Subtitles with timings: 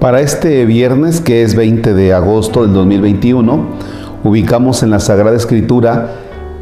[0.00, 3.66] Para este viernes, que es 20 de agosto del 2021,
[4.24, 6.12] ubicamos en la Sagrada Escritura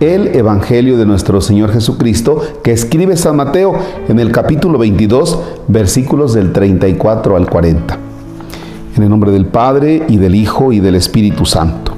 [0.01, 3.79] el Evangelio de nuestro Señor Jesucristo que escribe San Mateo
[4.09, 5.39] en el capítulo 22,
[5.69, 7.97] versículos del 34 al 40.
[8.97, 11.93] En el nombre del Padre y del Hijo y del Espíritu Santo.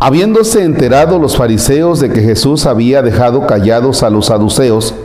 [0.00, 4.96] Habiéndose enterado los fariseos de que Jesús había dejado callados a los saduceos,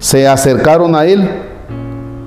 [0.00, 1.51] se acercaron a él.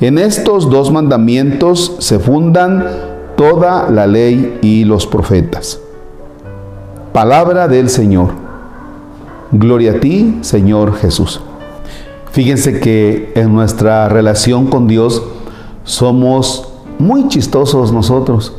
[0.00, 2.86] En estos dos mandamientos se fundan
[3.36, 5.78] toda la ley y los profetas.
[7.12, 8.30] Palabra del Señor.
[9.52, 11.42] Gloria a ti, Señor Jesús.
[12.32, 15.22] Fíjense que en nuestra relación con Dios
[15.84, 18.54] somos muy chistosos nosotros,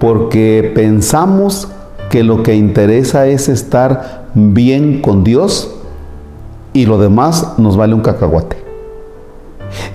[0.00, 1.68] porque pensamos
[2.10, 5.70] que lo que interesa es estar bien con Dios
[6.72, 8.59] y lo demás nos vale un cacahuate.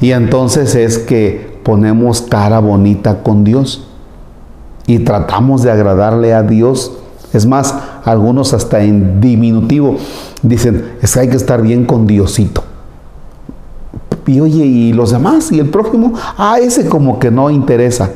[0.02, 3.88] Y entonces es que ponemos cara bonita con Dios
[4.88, 6.92] y tratamos de agradarle a Dios
[7.36, 9.98] es más, algunos hasta en diminutivo
[10.42, 12.64] dicen, es que hay que estar bien con Diosito.
[14.26, 15.52] Y oye, ¿y los demás?
[15.52, 16.14] ¿Y el prójimo?
[16.38, 18.10] Ah, ese como que no interesa.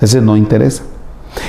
[0.00, 0.82] Ese no interesa.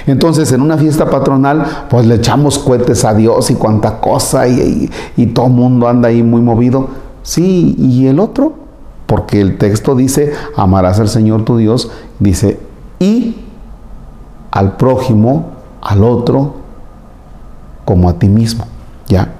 [0.07, 4.89] Entonces, en una fiesta patronal, pues le echamos cohetes a Dios y cuánta cosa, y,
[5.17, 6.87] y todo el mundo anda ahí muy movido.
[7.21, 8.62] Sí, ¿y el otro?
[9.05, 12.59] Porque el texto dice, amarás al Señor tu Dios, dice,
[12.99, 13.35] y
[14.51, 16.55] al prójimo, al otro,
[17.85, 18.65] como a ti mismo.
[19.07, 19.33] ¿Ya?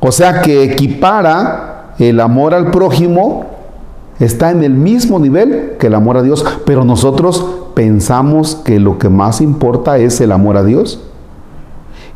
[0.00, 3.46] O sea que equipara el amor al prójimo,
[4.18, 8.98] está en el mismo nivel que el amor a Dios, pero nosotros pensamos que lo
[8.98, 11.00] que más importa es el amor a Dios.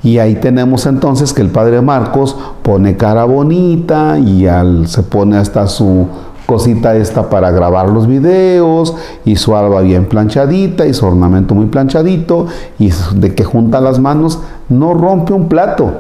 [0.03, 5.39] Y ahí tenemos entonces que el padre Marcos pone cara bonita y al, se pone
[5.39, 6.07] hasta su
[6.47, 8.95] cosita esta para grabar los videos
[9.25, 12.47] y su alba bien planchadita y su ornamento muy planchadito
[12.79, 15.93] y de que junta las manos no rompe un plato.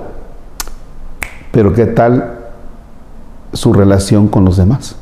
[1.50, 2.38] Pero ¿qué tal
[3.52, 4.96] su relación con los demás?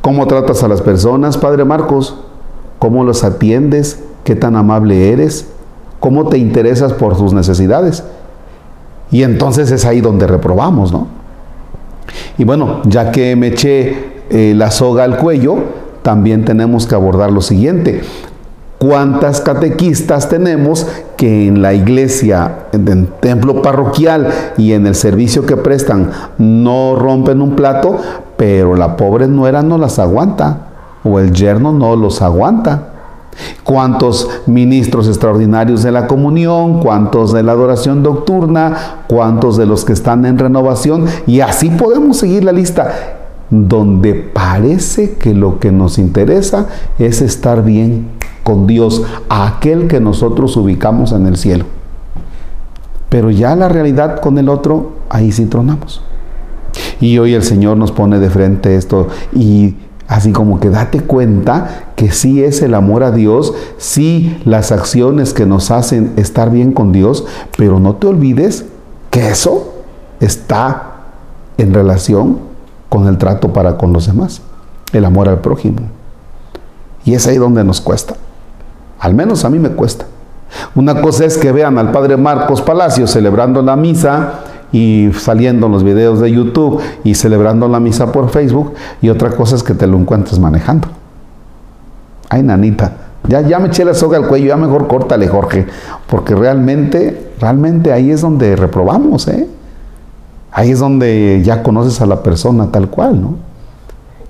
[0.00, 2.16] ¿Cómo tratas a las personas, Padre Marcos?
[2.78, 4.04] ¿Cómo los atiendes?
[4.22, 5.48] ¿Qué tan amable eres?
[6.00, 8.04] ¿Cómo te interesas por sus necesidades?
[9.10, 11.06] Y entonces es ahí donde reprobamos, ¿no?
[12.36, 15.56] Y bueno, ya que me eché eh, la soga al cuello,
[16.02, 18.02] también tenemos que abordar lo siguiente.
[18.78, 20.86] ¿Cuántas catequistas tenemos
[21.16, 26.94] que en la iglesia, en el templo parroquial y en el servicio que prestan no
[26.94, 27.96] rompen un plato,
[28.36, 30.68] pero la pobre nuera no las aguanta
[31.02, 32.88] o el yerno no los aguanta?
[33.62, 36.82] ¿Cuántos ministros extraordinarios de la comunión?
[36.82, 38.98] ¿Cuántos de la adoración nocturna?
[39.08, 41.06] ¿Cuántos de los que están en renovación?
[41.26, 43.23] Y así podemos seguir la lista
[43.68, 48.08] donde parece que lo que nos interesa es estar bien
[48.42, 51.64] con Dios, aquel que nosotros ubicamos en el cielo.
[53.08, 56.02] Pero ya la realidad con el otro, ahí sí tronamos.
[57.00, 59.76] Y hoy el Señor nos pone de frente esto y
[60.08, 65.32] así como que date cuenta que sí es el amor a Dios, sí las acciones
[65.32, 67.24] que nos hacen estar bien con Dios,
[67.56, 68.66] pero no te olvides
[69.10, 69.74] que eso
[70.20, 70.94] está
[71.56, 72.53] en relación
[72.94, 74.40] con el trato para con los demás,
[74.92, 75.78] el amor al prójimo.
[77.04, 78.14] Y es ahí donde nos cuesta.
[79.00, 80.06] Al menos a mí me cuesta.
[80.76, 85.72] Una cosa es que vean al padre Marcos Palacios celebrando la misa y saliendo en
[85.72, 89.74] los videos de YouTube y celebrando la misa por Facebook y otra cosa es que
[89.74, 90.86] te lo encuentres manejando.
[92.28, 92.92] Ay, nanita,
[93.26, 95.66] ya, ya me eché la soga al cuello, ya mejor córtale, Jorge,
[96.06, 99.48] porque realmente, realmente ahí es donde reprobamos, ¿eh?
[100.56, 103.34] Ahí es donde ya conoces a la persona tal cual, ¿no?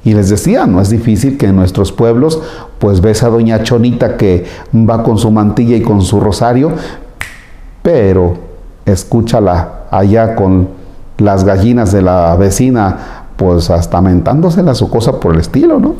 [0.04, 2.40] Y les decía, no es difícil que en nuestros pueblos,
[2.78, 6.72] pues ves a doña Chonita que va con su mantilla y con su rosario,
[7.82, 8.36] pero
[8.86, 10.68] escúchala allá con
[11.18, 15.94] las gallinas de la vecina, pues hasta mentándoselas o cosa por el estilo, ¿no?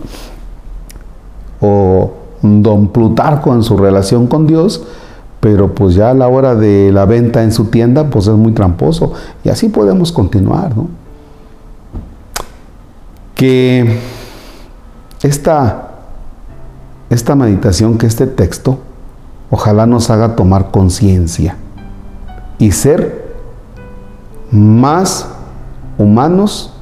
[1.61, 4.85] O don Plutarco en su relación con Dios,
[5.45, 8.53] pero pues ya a la hora de la venta en su tienda, pues es muy
[8.53, 9.13] tramposo.
[9.45, 10.89] Y así podemos continuar, ¿no?
[13.35, 13.99] Que
[15.23, 15.91] esta
[17.11, 18.79] esta meditación, que este texto,
[19.51, 21.59] ojalá nos haga tomar conciencia
[22.57, 23.35] y ser
[24.51, 25.29] más
[25.99, 26.73] humanos,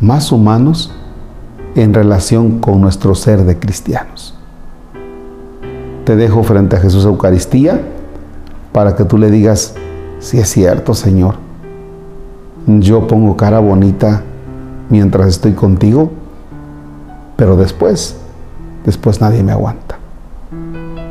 [0.00, 0.94] más humanos
[1.74, 4.34] en relación con nuestro ser de cristianos.
[6.06, 7.96] Te dejo frente a Jesús Eucaristía
[8.72, 9.74] para que tú le digas,
[10.18, 11.36] si es cierto, Señor,
[12.66, 14.22] yo pongo cara bonita
[14.90, 16.10] mientras estoy contigo,
[17.36, 18.16] pero después,
[18.84, 19.98] después nadie me aguanta.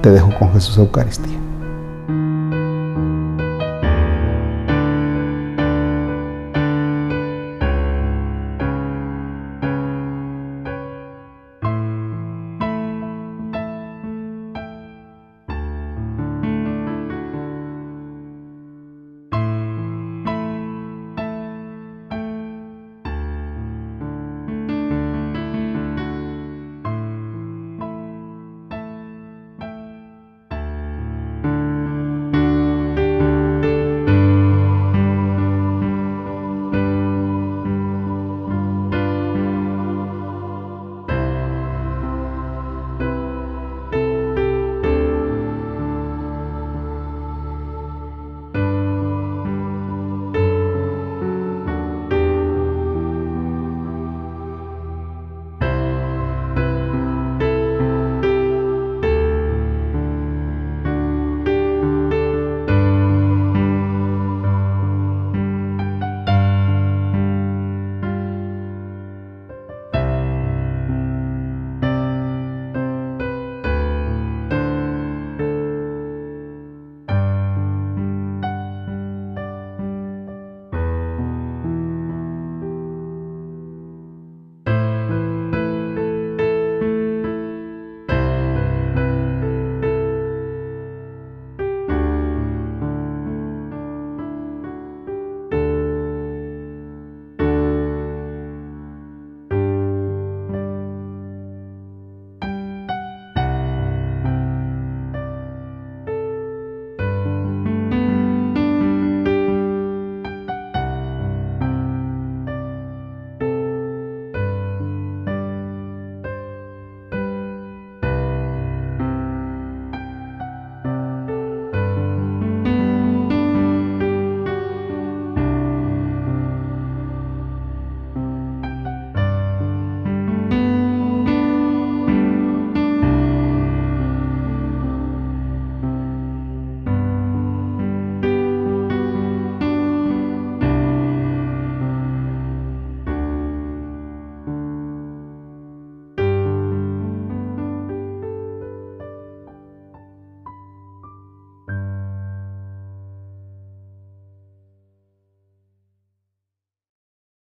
[0.02, 1.47] Te dejo con Jesús Eucaristía.